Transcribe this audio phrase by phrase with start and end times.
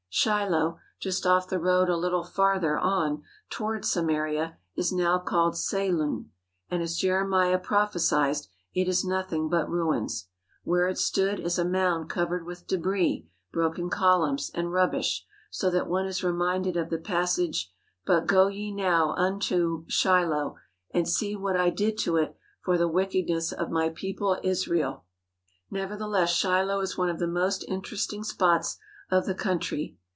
[0.13, 5.53] Shiloh, just off the road a little farther on toward Sa maria, is now called
[5.55, 6.25] Seilun,
[6.69, 8.35] and, as Jeremiah prophesied,
[8.73, 10.27] it is nothing but ruins.
[10.65, 15.69] Where it stood is a mound cov ered with debris, broken columns, and rubbish, so
[15.69, 17.71] that one is reminded of the passage:
[18.05, 19.85] "But go ye now unto...
[19.87, 20.57] Shiloh...
[20.93, 25.03] and see what I did to it for the wickedness of my people Israel/'
[25.71, 28.77] Nevertheless, Shiloh is one of the most interesting spots
[29.09, 29.97] of the country.